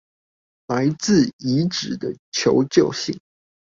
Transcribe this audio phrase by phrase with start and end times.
[0.65, 3.21] 來自遺址的求救信